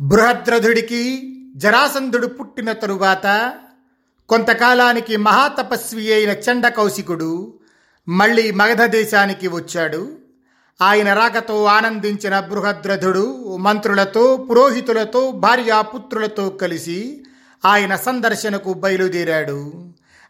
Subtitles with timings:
[0.00, 3.52] బృహద్రథుడికి జరాసంధుడు పుట్టిన తరువాత
[4.28, 7.54] కొంతకాలానికి మహాతపస్వి అయిన చండకౌశికుడు
[8.08, 10.12] మళ్ళీ మగధ దేశానికి వచ్చాడు.
[10.82, 17.22] ఆయన రాకతో ఆనందించిన బృహద్రథుడు మంత్రులతో పురోహితులతో భార్యాపుత్రులతో కలిసి
[17.64, 19.72] ఆయన సందర్శనకు బయలుదేరాడు.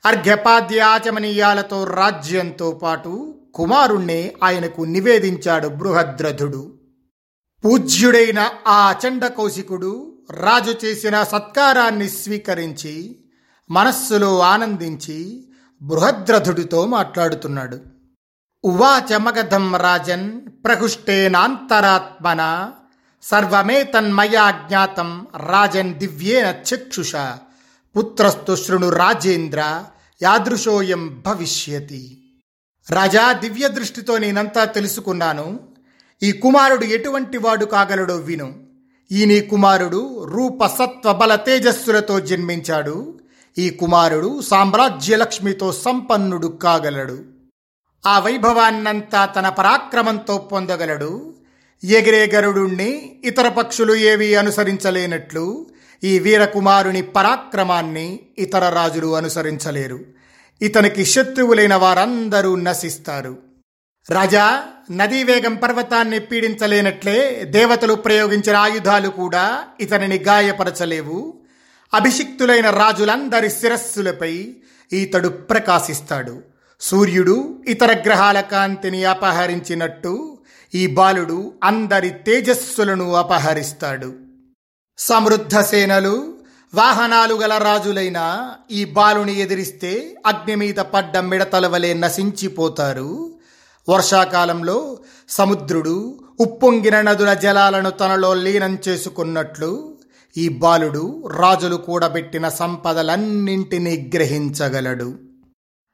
[0.06, 6.77] అర్ఘ్యపాద్య ఆచమనీయాలతో రాజ్యంతో పాటు కుమారుణ్ణి ఆయనకు నివేదించాడు బృహద్రథుడు.
[7.64, 13.18] పూజ్యుడైన ఆ అచండ కౌశికుడు రాజు చేసిన సత్కారాన్ని స్వీకరించి
[13.70, 15.48] మనస్సులో ఆనందించి
[15.82, 17.80] బృహద్రథుడితో మాట్లాడుతున్నాడు.
[18.64, 22.72] ఉవాచమగధం రాజన్ ప్రహుష్టేనాంతరాత్మన
[23.22, 27.12] సర్వమేతన్మయా జ్ఞాతం రాజన్ దివ్యేన చక్షుష
[27.96, 29.84] పుత్రస్తు శృణు రాజేంద్ర
[30.22, 32.22] యాదృశోయం భవిష్యతి.
[32.90, 35.67] రాజా దివ్య దృష్టితో నేనంతా తెలుసుకున్నాను.
[36.22, 38.54] ఈ కుమారుడు ఎటువంటి వాడు కాగలడో విను.
[39.12, 43.20] ఈ నీ కుమారుడు రూప సత్వబల తేజస్సులతో జన్మించాడు.
[43.58, 47.18] ఈ కుమారుడు సామ్రాజ్యలక్ష్మితో సంపన్నుడు కాగలడు.
[48.06, 51.34] ఆ వైభవాన్నంతా తన పరాక్రమంతో పొందగలడు.
[51.84, 55.66] ఎగిరే గరుడుణ్ణి ఇతర పక్షులు ఏవి అనుసరించలేనట్లు
[56.04, 59.98] ఈ వీరకుమారుని పరాక్రమాన్ని ఇతర రాజులు అనుసరించలేరు.
[60.62, 63.47] ఇతనికి శత్రువులైన వారందరూ నశిస్తారు.
[64.10, 71.34] రాజా నదీ వేగం పర్వతాన్ని పీడించలేనట్లే దేవతలు ప్రయోగించిన ఆయుధాలు కూడా ఇతనిని గాయపరచలేవు.
[71.94, 74.54] అభిషిక్తులైన రాజులందరి శిరస్సులపై
[74.92, 76.42] ఈతడు ప్రకాశిస్తాడు.
[76.80, 80.38] సూర్యుడు ఇతర గ్రహాల కాంతిని అపహరించినట్టు
[80.74, 84.12] ఈ బాలుడు అందరి తేజస్సులను అపహరిస్తాడు.
[84.98, 86.34] సమృద్ధ సేనలు
[86.74, 93.37] వాహనాలు గల రాజులైన ఈ బాలుని ఎదిరిస్తే అగ్ని మీద పడ్డ మిడతల వలె నశించిపోతారు.
[93.88, 99.98] వర్షాకాలంలో సముద్రుడు ఉప్పొంగిన నదుల జలాలను తనలో లీనం చేసుకున్నట్లు
[100.36, 105.14] ఈ బాలుడు రాజులు కూడబెట్టిన సంపదలన్నింటినీ గ్రహించగలడు.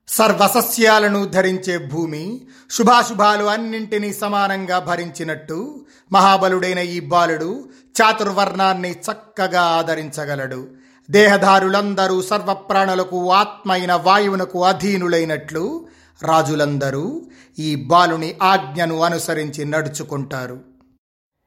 [0.08, 2.40] సర్వసస్యాలను ధరించే భూమి
[2.70, 7.64] శుభాశుభాలు అన్నింటినీ సమానంగా భరించినట్టు మహాబలుడైన ఈ బాలుడు
[8.02, 10.68] చాతుర్వర్ణాన్ని చక్కగా ఆదరించగలడు.
[11.10, 15.86] దేహదారులందరూ సర్వప్రాణులకు ఆత్మైన వాయువునకు అధీనులైనట్లు
[16.22, 17.22] రాజులందరూ
[17.58, 20.60] ఈ బాలుని ఆజ్ఞను అనుసరించి నడుచుకుంటారు.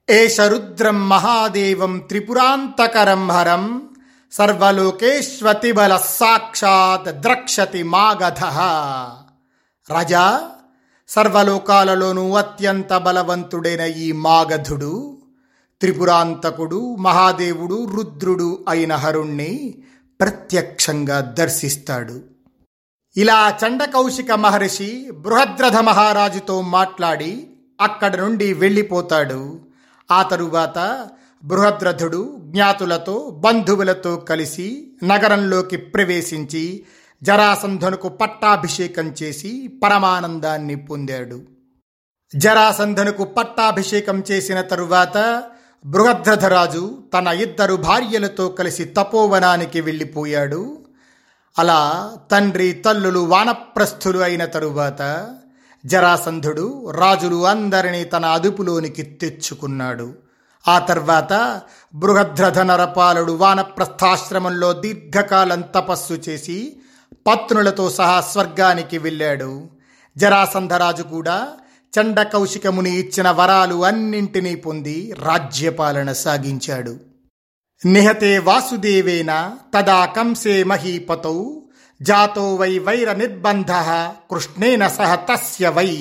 [0.10, 3.90] ఏషరుద్రం మహాదేవం త్రిపురాంతకరం హరం
[4.32, 8.44] సర్వలోకేష్వతిబల సాక్షాత్ ద్రక్షతి మాగధ.
[9.98, 10.50] రజా
[11.08, 15.18] సర్వలోకాలలోనూ అత్యంత బలవంతుడైన ఈ మాగధుడు
[15.80, 19.84] త్రిపురాంతకుడు మహాదేవుడు రుద్రుడు అయిన హరుణ్ణి
[20.22, 22.37] ప్రత్యక్షంగా దర్శిస్తాడు.
[23.16, 27.48] ఇలా చండకౌశిక మహర్షి బృహద్రథ మహారాజుతో మాట్లాడి
[27.82, 29.60] అక్కడ నుండి వెళ్ళిపోతాడు.
[30.12, 31.08] ఆ తరువాత
[31.44, 36.86] బృహద్రథుడు జ్ఞాతులతో బంధువులతో కలిసి నగరంలోకి ప్రవేశించి
[37.24, 41.42] జరాసంధనుకు పట్టాభిషేకం చేసి పరమానందాన్ని పొందాడు.
[42.36, 45.44] జరాసంధనుకు పట్టాభిషేకం చేసిన తరువాత
[45.86, 50.87] బృహద్రథరాజు తన ఇద్దరు భార్యలతో కలిసి తపోవనానికి వెళ్ళిపోయాడు.
[51.60, 55.30] అలా తండ్రి తల్లులు వానప్రస్థులు అయిన తరువాత
[55.86, 60.14] జరాసంధుడు రాజులు అందరినీ తన అదుపులోనికి తెచ్చుకున్నాడు.
[60.68, 61.62] ఆ తర్వాత
[61.96, 66.78] బృహద్రథ నరపాలుడు వానప్రస్థాశ్రమంలో దీర్ఘకాలం తపస్సు చేసి
[67.28, 69.70] పత్నులతో సహా స్వర్గానికి వెళ్ళాడు.
[70.18, 71.48] జరాసంధరాజు కూడా
[72.00, 77.07] చండకౌశికముని ఇచ్చిన వరాలు అన్నింటినీ పొంది రాజ్యపాలన సాగించాడు.
[77.86, 81.46] నిహతే వాసుదేవేన తదా కంసే మహీపతౌ
[82.02, 83.72] జాతో వై వైర నిర్బంధ
[84.32, 85.98] కృష్ణేన సహ తస్య వై.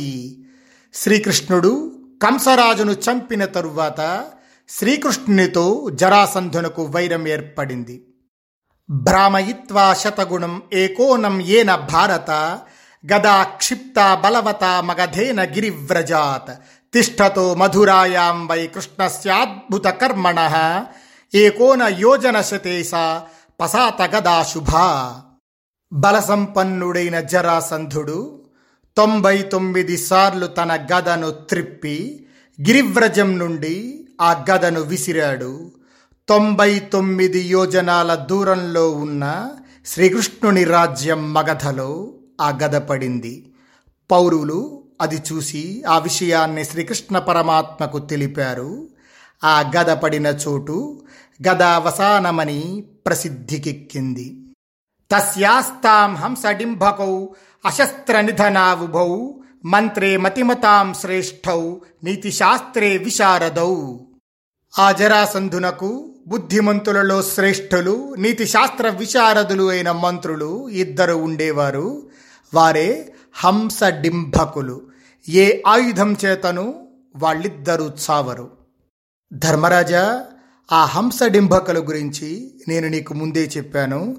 [0.95, 1.93] శ్రీకృష్ణుడు
[2.23, 4.25] కంసరాజును చంపిన తరువాత
[4.69, 8.07] శ్రీకృష్ణునితో జరాసంధునకు వైరం ఏర్పడింది.
[8.91, 12.31] భ్రామయిత్వా శతగుణం ఏకోనం ఏన భారత
[13.13, 16.59] గదా క్షిప్త బలవత మగధేన గిరివ్రజాత్.
[16.93, 20.41] తిష్టతో మధురాయాం వై కృష్ణస్యాద్భుత కర్మణ
[21.35, 22.91] ఏకోన యోజన శతేస
[23.61, 24.45] పసాత గదా
[25.93, 28.45] బలసంపన్నుడైన జరాసంధుడు
[28.97, 32.27] తొంభై తొమ్మిది సార్లు తన గదను త్రిప్పి
[32.61, 35.73] గిరివ్రజం నుండి ఆ గదను విసిరాడు.
[36.29, 39.51] తొంభై తొమ్మిది యోజనాల దూరంలో ఉన్న
[39.87, 43.53] శ్రీకృష్ణుని రాజ్యం మగధలో ఆ గద పడింది.
[44.11, 48.89] పౌరులు అది చూసి ఆ విషయాన్ని శ్రీకృష్ణ పరమాత్మకు తెలిపారు.
[49.45, 51.05] ఆ గద పడిన చోటు
[51.49, 54.43] గదావసానమని ప్రసిద్ధికెక్కింది.
[55.11, 57.27] తస్యాస్తాం హంసడింభకౌ
[57.65, 59.29] అశస్త్ర నిధనావుభౌ
[59.65, 61.75] మంత్రే మతిమతాం శ్రేష్ఠౌ
[62.05, 63.97] నీతిశాస్త్రే విశారదౌ.
[64.79, 72.11] ఆ జరాసంధునకు బుద్ధిమంతులలో శ్రేష్ఠులు నీతిశాస్త్ర విశారదులు అయిన మంత్రులు ఇద్దరు ఉండేవారు.
[72.55, 74.83] వారే హంసడింభకులు.
[75.29, 78.66] ఏ ఆయుధం చేతను వాళ్ళిద్దరూ చావరు.
[79.33, 80.25] ధర్మరాజా
[80.73, 84.17] ఆ హంసడింభకుల గురించి నేను నీకు ముందే చెప్పాను.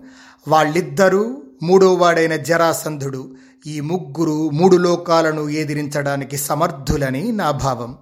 [0.47, 3.35] వాళ్ళిద్దరూ మూడోవాడైన జరాసంధుడు.
[3.67, 7.97] ఈ ముగ్గురు మూడు లోకాలను ఎదిరించడానికి సమర్థులని నా భావం.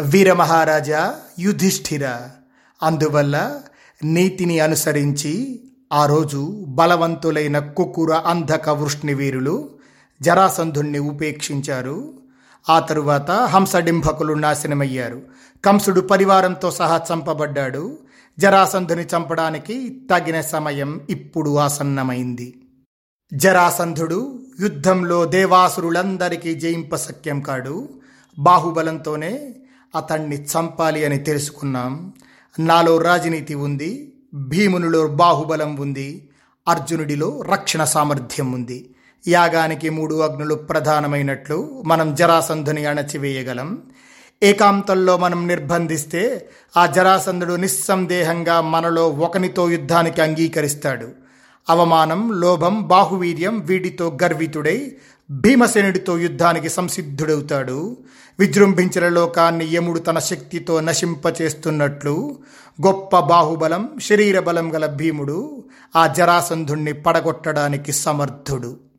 [0.00, 2.10] వీరమహారాజా యుధిష్ఠిర.
[2.82, 3.60] అందువల్ల
[4.04, 9.70] నీతిని అనుసరించి ఆ రోజు బలవంతులైన కుకుర అంధక వృష్ణివీరులు
[10.22, 12.19] జరాసంధుణ్ణి ఉపేక్షించారు.
[12.68, 15.22] ఆ తరువాత హంసడింభకులు నాశనమయ్యారు.
[15.64, 17.98] కంసుడు పరివారంతో సహా చంపబడ్డాడు.
[18.38, 22.60] జరాసంధుని చంపడానికి తగిన సమయం ఇప్పుడు ఆసన్నమైంది.
[23.34, 27.88] జరాసంధుడు యుద్ధంలో దేవాసురులందరికీ జయింపశక్యం కాడు.
[28.38, 29.54] బాహుబలంతోనే
[29.96, 32.12] అతన్ని చంపాలి అని తెలుసుకున్నాం.
[32.58, 34.12] నాలో రాజనీతి ఉంది.
[34.34, 36.30] భీమునిలో బాహుబలం ఉంది.
[36.68, 38.94] అర్జునుడిలో రక్షణ సామర్థ్యం ఉంది.
[39.28, 43.78] యాగానికి మూడు అగ్నులు ప్రధానమైనట్లు మనం జరాసంధుని అణచివేయగలం.
[44.42, 51.08] ఏకాంతంలో మనం నిర్బంధిస్తే ఆ జరాసంధుడు నిస్సందేహంగా మనలో ఒకనితో యుద్ధానికి అంగీకరిస్తాడు.
[51.70, 54.92] అవమానం లోభం బాహువీర్యం వీటితో గర్వితుడై
[55.30, 57.96] భీమసేనుడితో యుద్ధానికి సంసిద్ధుడవుతాడు.
[58.38, 62.38] విజృంభించిన లోకాన్ని యముడు తన శక్తితో నశింపచేస్తున్నట్లు
[62.86, 65.64] గొప్ప బాహుబలం శరీర బలం గల భీముడు
[65.96, 68.89] ఆ జరాసంధుణ్ణి పడగొట్టడానికి సమర్థుడు.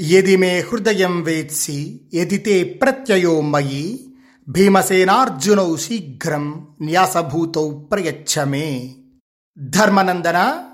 [0.00, 4.14] ఎది మే హృదయం వేత్సి ఎదితే ప్రత్యయో మయి
[4.48, 8.94] భీమసేనార్జునౌ శీఘ్రం న్యాసభూతౌ ప్రయచ్చమే.
[9.58, 10.64] ధర్మనందన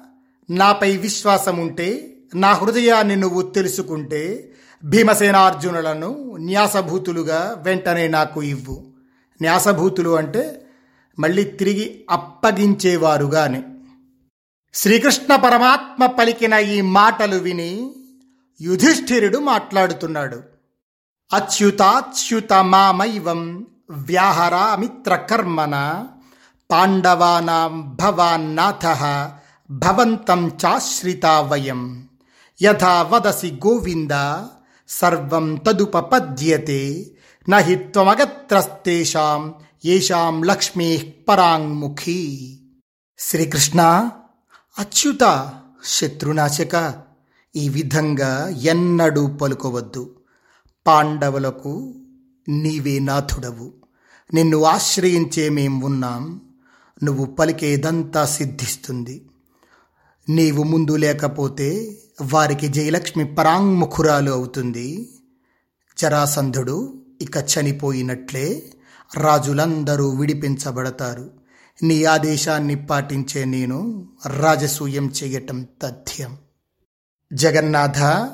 [0.50, 4.52] నాపై విశ్వాసం ఉంటే నా హృదయాన్ని నువ్వు తెలుసుకుంటే
[4.84, 8.92] భీమసేనార్జునులను న్యాసభూతులుగా వెంటనే నాకు ఇవ్వు.
[9.42, 10.66] న్యాసభూతులు అంటే
[11.18, 13.62] మళ్ళీ తిరిగి అప్పగించేవారుగానే.
[14.74, 17.96] శ్రీకృష్ణ పరమాత్మ పలికిన ఈ మాటలు విని
[18.60, 20.42] యుధిష్ఠిరుడు మాట్లాడుతున్నాడు.
[21.32, 26.04] అచ్యుతాచ్యుత మామైవం వ్యాహరామిత్ర కర్మణ
[26.70, 28.86] పాండవానాం భవాన్నాథ
[29.70, 32.08] భవంతం చాశ్రితా వయం.
[32.62, 34.44] యథా వదసి గోవింద
[34.88, 37.10] సర్వం తదుపపద్యతే
[37.48, 39.54] నహి త్వమగత్రస్తేషాం
[39.84, 42.20] ఏషాం లక్ష్మీ పరాంగ్ముఖీ.
[43.18, 44.10] శ్రీకృష్ణ
[44.78, 45.52] అచ్యుత
[45.84, 46.94] శత్రునాశక
[47.56, 50.16] ఈ విధంగా ఎన్నడూ పలుకోవద్దు.
[50.86, 51.94] పాండవులకు
[52.48, 53.72] నీవే నాథుడవు.
[54.34, 56.40] నిన్ను ఆశ్రయించే మేం ఉన్నాం.
[57.02, 59.30] నువ్వు పలికేదంతా సిద్ధిస్తుంది.
[60.28, 61.98] నీవు ముందు లేకపోతే
[62.32, 65.08] వారికి జయలక్ష్మి పరాంగ్ముఖురాలు అవుతుంది.
[65.98, 68.72] జరాసంధుడు ఇక చనిపోయినట్లే
[69.16, 71.30] రాజులందరూ విడిపించబడతారు.
[71.82, 76.36] నీ ఆదేశాన్ని పాటించే నేను రాజసూయం చేయటం తథ్యం.
[77.32, 78.28] జగన్నాథ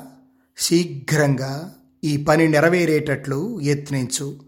[0.57, 1.73] శీఘ్రంగా
[2.03, 4.39] ఈ పని నెరవేరేటట్లు యత్నించు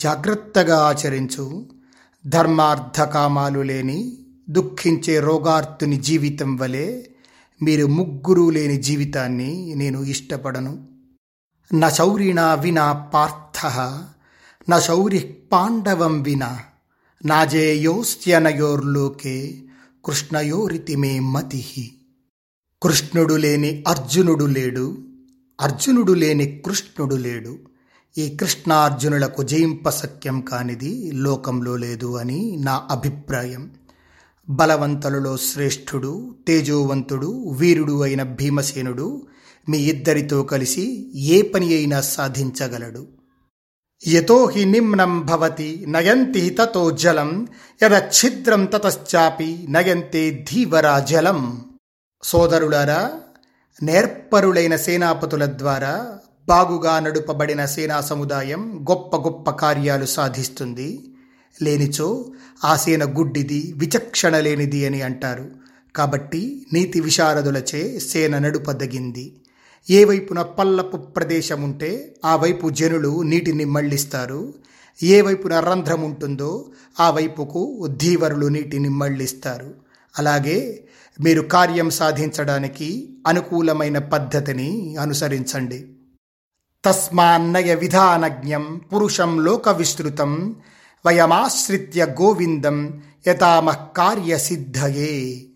[0.00, 1.66] జాగ్రత్తగా ఆచరించు.
[2.26, 4.18] ధర్మార్థకామాలు లేని
[4.50, 7.02] దుఃఖించే రోగార్తుని జీవితం వలె
[7.62, 10.86] మీరు ముగ్గురు లేని జీవితాన్ని నేను ఇష్టపడను.
[11.74, 13.66] నా శౌరిణా వినా పార్థ
[14.68, 16.58] నా శౌరి పాండవం వినా
[17.24, 19.62] నాజేయోస్త్యనయోర్లోకే
[20.04, 22.01] కృష్ణయోరితి మే మతి.
[22.82, 24.98] కృష్ణుడు లేని అర్జునుడు లేడు.
[25.60, 27.58] అర్జునుడు లేని కృష్ణుడు లేడు.
[28.18, 33.70] ఈ కృష్ణార్జునులకు జయింపశక్యం కానిది లోకంలో లేదు అని నా అభిప్రాయం.
[34.48, 39.26] బలవంతులలో శ్రేష్ఠుడు తేజోవంతుడు వీరుడు అయిన భీమసేనుడు
[39.68, 43.06] మీ ఇద్దరితో కలిసి ఏ పని అయినా సాధించగలడు.
[44.08, 47.46] యతో హి నిమ్నం భవతి నయంతి తతో జలం
[47.82, 51.71] యద ఛిద్రం తతశ్చాపి నయంతే ధీవరా జలం
[52.24, 53.10] సోదరులారా
[53.82, 61.04] నేర్పరులైన సేనాపతుల ద్వారా బాగుగా నడుపబడిన సేనా సముదాయం గొప్ప గొప్ప కార్యాలు సాధిస్తుంది.
[61.62, 62.32] లేనిచో
[62.64, 65.50] ఆ సేన గుడ్డిది విచక్షణ లేనిది అని అంటారు.
[65.96, 69.36] కాబట్టి నీతి విశారదులచే సేన నడుపదగింది.
[69.90, 74.54] ఏ వైపున పల్లపు ప్రదేశం ఉంటే ఆ వైపు జనులు నీటిని మళ్ళిస్తారు.
[75.02, 79.74] ఏ వైపున రంధ్రం ఉంటుందో ఆ వైపుకు ధీవరులు నీటిని మళ్ళిస్తారు.
[80.18, 80.84] అలాగే
[81.20, 85.86] మీరు కార్యం సాధించడానికి అనుకూలమైన పద్ధతిని అనుసరించండి.
[86.84, 90.56] తస్మాన్నయ విధానజ్ఞం పురుషం లోక విస్తృతం
[91.06, 95.46] వయమాశ్రిత్య గోవిందం యథామః కార్యసిద్ధయే.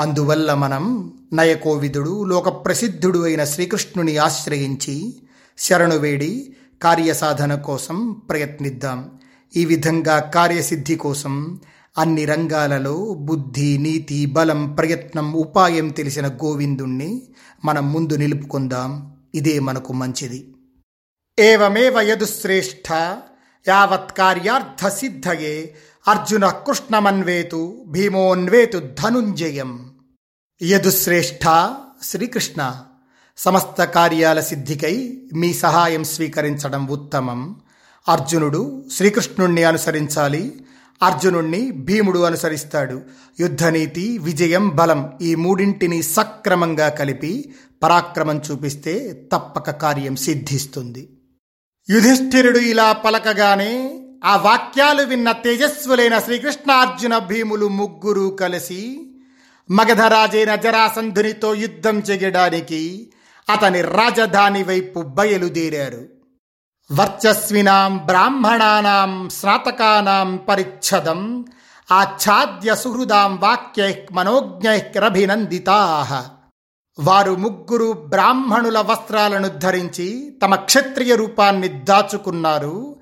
[0.00, 5.22] అందువల్ల మనం నయకోవిదుడు లోకప్రసిద్ధుడు అయిన శ్రీకృష్ణుని ఆశ్రయించి
[5.58, 9.10] శరణు వేడి కార్యసాధన కోసం ప్రయత్నిద్దాం.
[9.56, 11.60] ఈ విధంగా కార్యసిద్ధి కోసం
[11.98, 17.22] అన్ని రంగాలలో బుద్ధి నీతి బలం ప్రయత్నం ఉపాయం తెలిసిన గోవిందుణ్ణి
[17.64, 19.16] మనం ముందు నిలుపుకుందాం.
[19.34, 20.54] ఇదే మనకు మంచిది.
[21.38, 22.92] ఏవమేవ యదుశ్రేష్ఠ
[23.68, 25.74] యావత్ కార్యార్థ సిద్ధయే
[26.08, 29.94] అర్జున కృష్ణమన్వేతు భీమోన్వేతు ధనుంజయం.
[30.62, 31.70] యదుశ్రేష్ఠ
[32.02, 32.82] శ్రీకృష్ణ
[33.36, 37.60] సమస్త కార్యాల సిద్ధికై మీ సహాయం స్వీకరించడం ఉత్తమం.
[38.08, 40.64] అర్జునుడు శ్రీకృష్ణుణ్ణి అనుసరించాలి.
[41.02, 43.02] అర్జునుణ్ణి భీముడు అనుసరిస్తాడు.
[43.40, 51.08] యుద్ధనీతి విజయం బలం ఈ మూడింటిని సక్రమంగా కలిపి పరాక్రమం చూపిస్తే తప్పక కార్యం సిద్ధిస్తుంది.
[51.90, 59.10] యుధిష్ఠిరుడు ఇలా పలకగానే ఆ వాక్యాలు విన్న తేజస్వులైన శ్రీకృష్ణార్జున భీములు ముగ్గురు కలిసి
[59.70, 63.12] మగధరాజైన జరాసంధునితో యుద్ధం చెయ్యడానికి
[63.50, 66.13] అతని రాజధాని వైపు బయలుదేరారు.
[66.92, 71.44] వర్చస్వినాం బ్రాహ్మణానాం స్నాతకానాం పరిచ్ఛదం
[71.92, 75.78] ఆచ్ఛాద్య సుహృదాం వాక్యై మనోజ్ఞైరభినందితా
[76.98, 82.96] వారు ముగ్గురు బ్రాహ్మణుల వస్త్రాలను ధరించి తమ క్షత్రియ రూపాన్ని దాచుకున్నారు.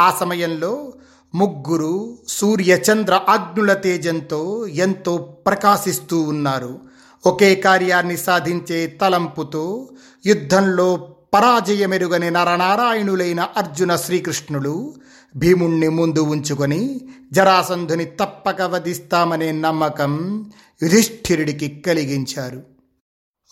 [0.00, 0.92] ఆ సమయంలో
[1.34, 6.80] ముగ్గురు సూర్యచంద్ర అగ్నుల తేజంతో ఎంతో ప్రకాశిస్తూ ఉన్నారు.
[7.26, 9.88] ఒకే కార్యాన్ని సాధించే తలంపుతో
[10.26, 14.94] యుద్ధంలో పరాజయమెరుగని నరనారాయణులైన అర్జున శ్రీకృష్ణులు
[15.36, 17.00] భీముణ్ణి ముందు ఉంచుకొని
[17.32, 20.44] జరాసంధుని తప్పక వధిస్తామనే నమ్మకం
[20.82, 22.62] యుధిష్ఠిరుడికి కలిగించారు.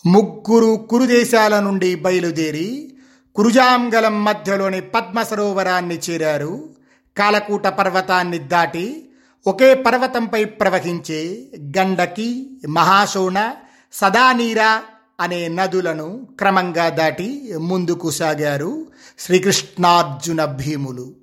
[0.07, 2.93] ముగ్గురు కురుదేశాల నుండి బయలుదేరి
[3.35, 6.69] కురుజాంగలం మధ్యలోని పద్మ సరోవరాన్ని చేరారు.
[7.17, 9.11] కాలకూట పర్వతాన్ని దాటి
[9.47, 13.51] ఒకే పర్వతంపై ప్రవహించే గండకి మహాశోణ
[13.93, 14.83] సదానీరా
[15.21, 18.87] అనే నదులను క్రమంగా దాటి ముందుకు సాగారు
[19.19, 21.15] శ్రీకృష్ణార్జున భీములు.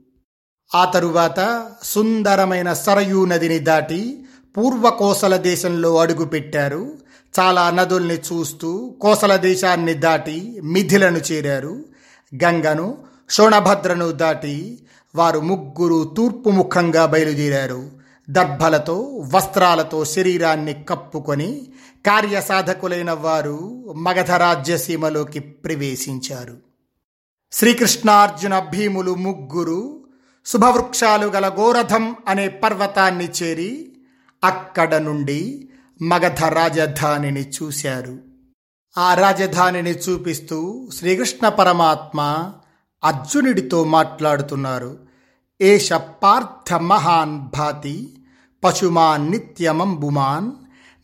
[0.75, 4.25] ఆ తరువాత సుందరమైన సరయూ నదిని దాటి
[4.57, 6.91] పూర్వ కోసల దేశంలో అడుగుపెట్టారు
[7.39, 11.85] చాలా నదుల్ని చూస్తూ కోసల దేశాన్ని దాటి మిథిలను చేరారు.
[12.43, 12.97] గంగను
[13.29, 14.79] శోణభద్రను దాటి
[15.15, 18.03] వారు ముగ్గురు తూర్పు ముఖంగా బయలుదేరారు.
[18.29, 21.67] దర్భలతో వస్త్రాలతో శరీరాన్ని కప్పుకొని
[22.05, 26.57] కార్యసాధకులైన వారు మగధ రాజ్యసీమలోకి ప్రవేశించారు.
[27.51, 30.03] శ్రీకృష్ణార్జున భీములు ముగ్గురు
[30.45, 33.95] శుభవృక్షాలు గల గోరథం అనే పర్వతాన్ని చేరి
[34.43, 35.69] అక్కడ నుండి
[36.01, 38.19] మగధ రాజధానిని చూశారు.
[38.97, 42.51] ఆ రాజధానిని చూపిస్తూ శ్రీకృష్ణ పరమాత్మ
[43.03, 44.97] అర్జునుడితో మాట్లాడుతున్నారు.
[45.61, 48.25] ఏష పార్థ మహాన్ భాతి
[48.63, 50.51] పశుమాన్ నిత్యమంబుమాన్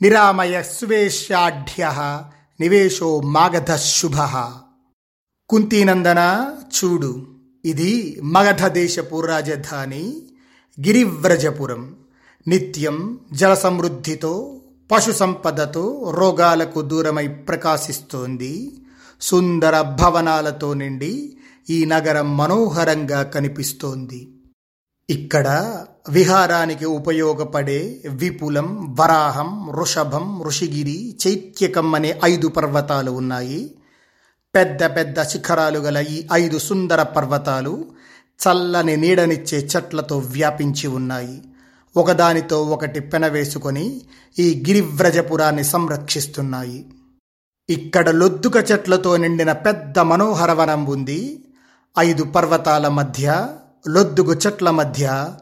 [0.02, 1.86] నిరామయ సువేశాఢ్య
[2.60, 4.16] నివేశో మాగధ శుభ
[5.50, 6.22] కుంతీనందన
[6.76, 7.28] చూడు
[7.66, 10.22] ఇది మగధ దేశపు రాజధాని
[10.78, 11.96] గిరివ్రజపురం
[12.48, 18.54] నిత్యం జల సమృద్ధితో పశు సంపదతో రోగాలకు దూరమై ప్రకాశిస్తోంది।
[19.22, 21.38] సుందర భవనాలతో నిండి
[21.70, 24.22] ఈ నగరం మనోహరంగా కనిపిస్తోంది।
[25.10, 25.48] ఇక్కడ
[26.08, 33.76] విహారానికి ఉపయోగపడే విపులం వరాహం వృషభం ఋషిగిరి చైత్యకం అనే ఐదు పర్వతాలు ఉన్నాయి.
[34.56, 37.86] పెద్ద పెద్ద శిఖరాలు గల ఈ ఐదు సుందర పర్వతాలు
[38.40, 41.42] చల్లని నీడనిచ్చే చెట్లతో వ్యాపించి ఉన్నాయి.
[41.98, 44.02] ఒకదానితో ఒకటి పెనవేసుకొని
[44.40, 46.86] ఈ గిరివ్రజపురాన్ని సంరక్షిస్తున్నాయి.
[47.70, 51.46] ఇక్కడ లొద్దుక చెట్లతో నిండిన పెద్ద మనోహర వనం ఉంది.
[52.00, 53.48] ఐదు పర్వతాల మధ్య
[53.90, 55.34] లొద్దుగు చెట్ల మధ్య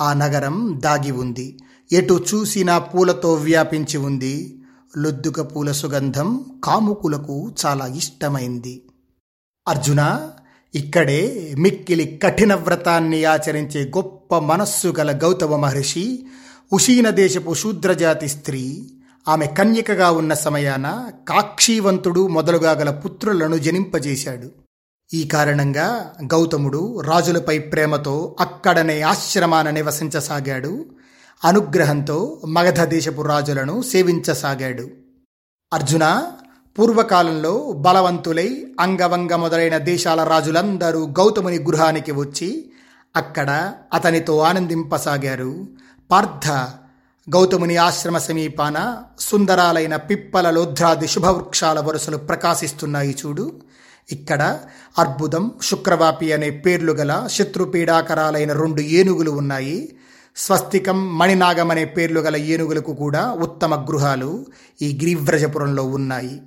[0.00, 1.58] ఆ నగరం దాగి ఉంది.
[1.92, 4.60] ఎటు చూసినా పూలతో వ్యాపించి ఉంది.
[4.96, 8.82] లొద్దుక పూల సుగంధం కాముకులకు చాలా ఇష్టమైంది.
[9.68, 10.30] అర్జున
[10.74, 16.26] ఇక్కడే మిక్కిలి కఠిన వ్రతాన్ని ఆచరించే గొప్ప మనస్సు గల గౌతమ మహర్షి
[16.72, 18.90] ఉషీన దేశపు శూద్రజాతి స్త్రీ
[19.28, 24.63] ఆమె కన్యకగా ఉన్న సమయాన కాక్షీవంతుడు మొదలుగా గల పుత్రులను జనింపజేశాడు.
[25.14, 30.84] ఈ కారణంగా గౌతముడు రాజులపై ప్రేమతో అక్కడనే ఆశ్రమాన నివసించసాగాడు.
[31.44, 34.90] అనుగ్రహంతో మగధ దేశపు రాజులను సేవించసాగాడు.
[35.72, 36.22] అర్జున
[36.78, 42.70] పూర్వకాలంలో బలవంతులై అంగవంగ మొదలైన దేశాల రాజులందరూ గౌతముని గృహానికి వచ్చి
[43.16, 45.68] అక్కడ అతనితో ఆనందింపసాగారు.
[46.10, 46.48] పార్థ
[47.30, 53.60] గౌతముని ఆశ్రమ సమీపాన సుందరాలైన పిప్పల లోధ్రాది శుభవృక్షాల వరుసలు ప్రకాశిస్తున్నాయి చూడు.
[54.12, 54.58] ఇక్కడ
[54.98, 59.92] అర్బుదం శుక్రవాపి అనే పేర్లు గల శత్రుపీడాకరాలైన రెండు ఏనుగులు ఉన్నాయి.
[60.36, 64.46] స్వస్తికం మణినాగం అనే పేర్లు గల ఏనుగులకు కూడా ఉత్తమ గృహాలు
[64.82, 66.40] ఈ గిరివ్రజపురంలో ఉన్నాయి.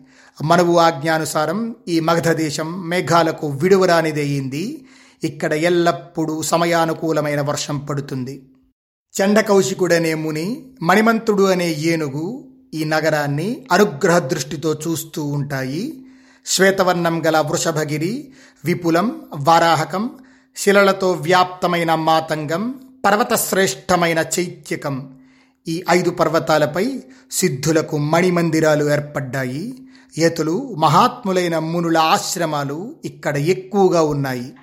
[0.43, 4.85] మనవు ఆజ్ఞానుసారం ఈ మగధ దేశం మేఘాలకు విడువరానిదయ్యింది
[5.23, 8.49] ఇక్కడ ఎల్లప్పుడూ సమయానుకూలమైన వర్షం పడుతుంది.
[9.21, 16.06] చండకౌశికుడనే ముని మణిమంతుడు అనే ఏనుగు ఈ నగరాన్ని అనుగ్రహ దృష్టితో చూస్తూ ఉంటాయి.
[16.47, 18.33] శ్వేతవర్ణం గల వృషభగిరి
[18.65, 20.09] విపులం వారాహకం
[20.55, 25.13] శిలలతో వ్యాప్తమైన మాతంగం పర్వతశ్రేష్టమైన చైత్యకం.
[25.67, 29.87] ఈ ఐదు పర్వతాలపై సిద్ధులకు మణిమందిరాలు ఏర్పడ్డాయి.
[30.17, 34.53] ఏతులు మహాత్ములైన మునుల ఆశ్రమాలు ఇక్కడ ఎక్కువగా ఉన్నాయి.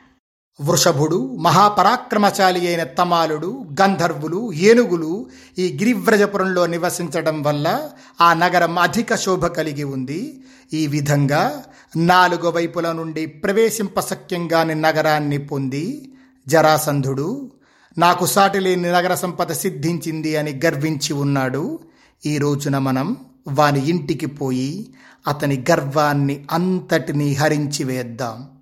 [0.61, 5.27] వృషభుడు మహాపరాక్రమశాలి అయిన తమాలుడు గంధర్వులు ఏనుగులు
[5.59, 10.45] ఈ గిరివ్రజపురంలో నివసించడం వల్ల ఆ నగరం అధిక శోభ కలిగి ఉంది.
[10.73, 11.63] ఈ విధంగా
[11.97, 16.13] నాలుగు వైపుల నుండి ప్రవేశింపశక్యంగాని నగరాన్ని పొంది
[16.49, 17.51] జరాసంధుడు
[17.99, 21.79] నాకు సాటిలేని నగర సంపద సిద్ధించింది అని గర్వించి ఉన్నాడు.
[22.27, 23.17] ఈ రోజున మనం
[23.49, 24.95] వాని ఇంటికి పోయి
[25.29, 28.54] అతని గర్వాన్ని అంతటినీ హరించి వేద్దాం.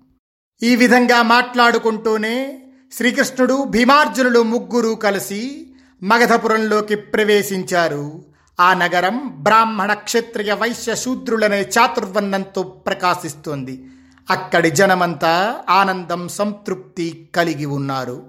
[0.63, 2.59] ఈ విధంగా మాట్లాడుకుంటూనే
[2.93, 5.67] శ్రీకృష్ణుడు భీమార్జునులు ముగ్గురు కలిసి
[6.03, 8.25] మగధపురంలోకి ప్రవేశించారు.
[8.59, 13.85] ఆ నగరం బ్రాహ్మణ క్షత్రియ వైశ్య శూద్రులనే చాతుర్వర్ణంతో ప్రకాశిస్తోంది.
[14.29, 18.23] అక్కడి జనమంతా ఆనందం సంతృప్తి కలిగి ఉన్నారు.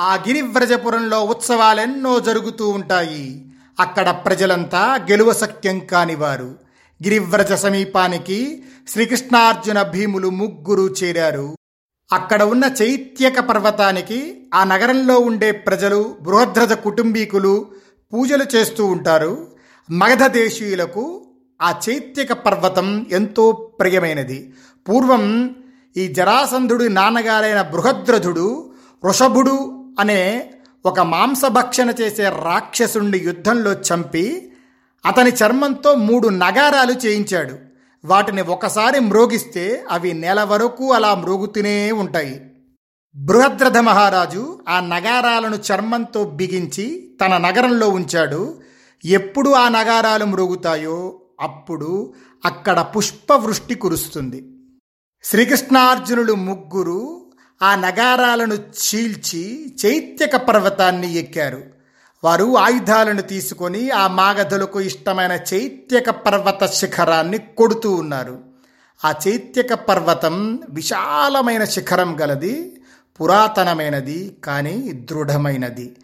[0.00, 3.46] ఆ గిరివ్రజపురంలో ఉత్సవాలెన్నో జరుగుతూ ఉంటాయి.
[3.80, 6.69] అక్కడ ప్రజలంతా గెలువ సఖ్యం కానివారు.
[7.02, 11.56] గిరివ్రజ సమీపానికి శ్రీకృష్ణార్జున భీములు ముగ్గురు చేరారు.
[12.12, 17.66] అక్కడ ఉన్న చైత్యక పర్వతానికి ఆ నగరంలో ఉండే ప్రజలు బృహద్రథ కుటుంబీకులు
[18.12, 19.46] పూజలు చేస్తూ ఉంటారు.
[19.90, 21.26] మగధ దేశీయులకు
[21.62, 24.52] ఆ చైత్యక పర్వతం ఎంతో ప్రియమైనది.
[24.88, 25.54] పూర్వం
[25.96, 28.72] ఈ జరాసంధుడి నాన్నగారైన బృహద్రథుడు
[29.04, 30.50] వృషభుడు అనే
[30.86, 34.49] ఒక మాంసభక్షణ చేసే రాక్షసుణ్ణి యుద్ధంలో చంపి
[35.06, 37.56] అతని చర్మంతో మూడు నగారాలు చేయించాడు.
[38.04, 42.42] వాటిని ఒకసారి మ్రోగిస్తే అవి నెల వరకు అలా మ్రోగుతూనే ఉంటాయి.
[43.16, 48.60] బృహద్రథ మహారాజు ఆ నగారాలను చర్మంతో బిగించి తన నగరంలో ఉంచాడు.
[49.04, 54.56] ఎప్పుడు ఆ నగారాలు మ్రోగుతాయో అప్పుడు అక్కడ పుష్పవృష్టి కురుస్తుంది.
[55.24, 57.32] శ్రీకృష్ణార్జునులు ముగ్గురు
[57.62, 61.79] ఆ నగారాలను చీల్చి చైత్యక పర్వతాన్ని ఎక్కారు.
[62.24, 68.38] వారు ఆయుధాలను తీసుకొని ఆ మాగధులకు ఇష్టమైన చైత్యక పర్వత శిఖరాన్ని కొడుతూ ఉన్నారు.
[69.04, 72.76] ఆ చైత్యక పర్వతం విశాలమైన శిఖరం గలది
[73.20, 75.96] పురాతనమైనది కానీ దృఢమైనది.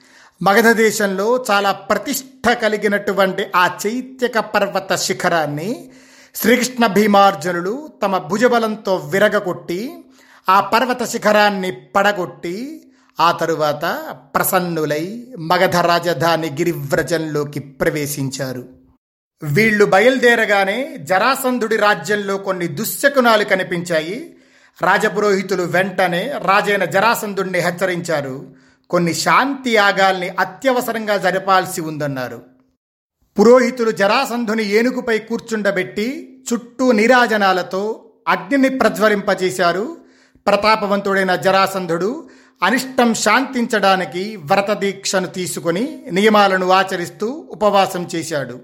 [0.43, 5.91] మగధ దేశంలో చాలా ప్రతిష్ట కలిగినటువంటి ఆ చైత్యక పర్వత శిఖరాన్ని
[6.35, 10.05] శ్రీకృష్ణ భీమార్జునులు తమ భుజబలంతో విరగగొట్టి
[10.49, 12.83] ఆ పర్వత శిఖరాన్ని పడగొట్టి
[13.21, 18.69] ఆ తరువాత ప్రసన్నులై మగధ రాజధాని గిరివ్రజంలోకి ప్రవేశించారు.
[19.43, 24.37] వీళ్ళు బయలుదేరగానే జరాసంధుడి రాజ్యంలో కొన్ని దుశ్శకునాలు కనిపించాయి.
[24.83, 28.55] రాజపురోహితులు వెంటనే రాజైన జరాసంధుడిని హెచ్చరించారు.
[28.91, 32.43] కొన్ని శాంతి యాగాల్ని అత్యవసరంగా జరపాల్సి ఉందన్నారు.
[33.39, 39.97] పురోహితులు జరాసంధుని ఏనుగుపై కూర్చుండబెట్టి చుట్టూ నీరాజనాలతో అగ్నిని ప్రజ్వలింపజేశారు.
[40.47, 42.29] ప్రతాపవంతుడైన జరాసంధుడు
[42.63, 48.61] అనిష్టం శాంతించడానికి వ్రత దీక్షను తీసుకొని నియమాలను ఆచరిస్తూ ఉపవాసం చేశాడు.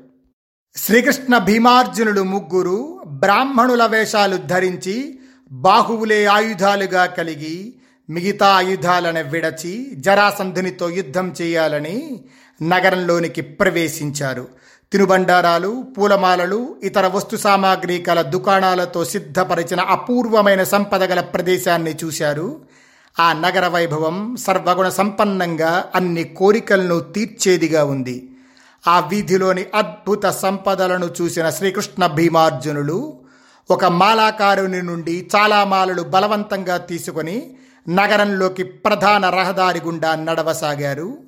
[0.76, 5.18] శ్రీకృష్ణ భీమార్జునులు ముగ్గురు బ్రాహ్మణుల వేషాలు ధరించి
[5.52, 7.74] బాహువులే ఆయుధాలుగా కలిగి
[8.11, 12.20] మిగతా ఆయుధాలను విడచి జరాసంధునితో యుద్ధం చేయాలని
[12.62, 14.48] నగరంలోనికి ప్రవేశించారు.
[14.92, 22.61] తినుబండారాలు పూలమాలలు ఇతర వస్తు సామాగ్రి కల దుకాణాలతో సిద్ధపరిచిన అపూర్వమైన సంపద గల ప్రదేశాన్ని చూశారు.
[23.18, 28.29] ఆ నగర వైభవం సర్వగుణ సంపన్నంగా అన్ని కోరికలను తీర్చేదిగా ఉంది.
[28.87, 33.18] ఆ వీధిలోని అద్భుత సంపదలను చూసిన శ్రీకృష్ణ భీమార్జునులు
[33.70, 37.57] ఒక మాలాకారుని నుండి చాలా మాలలు బలవంతంగా తీసుకొని
[37.88, 41.18] నగరంలోకి ప్రధాన రహదారి గుండా నడవసాగారు.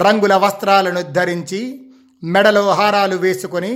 [0.00, 1.60] రంగుల వస్త్రాలను ధరించి
[2.24, 3.72] మెడలో హారాలు వేసుకొని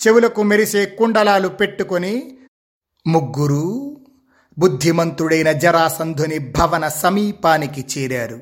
[0.00, 2.14] చెవులకు మెరిసే కుండలాలు పెట్టుకొని
[3.06, 3.66] ముగ్గురు
[4.58, 8.40] బుద్ధిమంతుడైన జరాసంధుని భవన సమీపానికి చేరారు.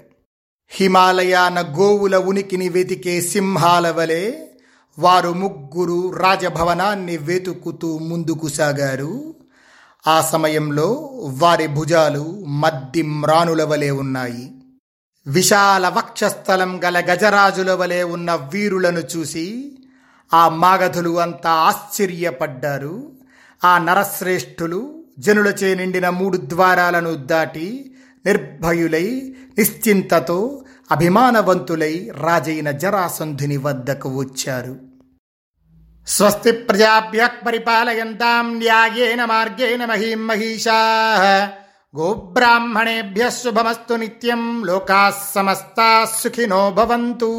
[0.69, 4.33] హిమాలయాన గోవుల ఉనికిని వెతికే సింహాల వలె
[4.99, 9.35] వారు ముగ్గురు రాజభవనాన్ని వెతుకుతూ ముందుకు సాగారు.
[10.07, 14.55] ఆ సమయంలో వారి భుజాలు మద్ది మ్రానుల వలె ఉన్నాయి.
[15.27, 19.79] విశాల వక్షస్థలం గల గజరాజుల వలె ఉన్న వీరులను చూసి
[20.35, 23.13] ఆ మాగధులు అంతా ఆశ్చర్యపడ్డారు.
[23.65, 27.95] ఆ నరశ్రేష్ఠులు జనులచే నిండిన మూడు ద్వారాలను దాటి
[28.27, 34.77] నిర్భయులై నిశ్చింతతో అభిమానవంతులై రాజైన జరాసంధుని వద్దకు వచ్చారు.
[36.07, 40.75] స్వస్తి ప్రజాభ్య పరిపాలయంతాం న్యాయేన మార్గేణ మహీం మహిషా.
[41.97, 47.31] గోబ్రాహ్మణేభ్య శుభమస్తు నిత్యం లోకా సమస్తా సుఖినో భవంతు.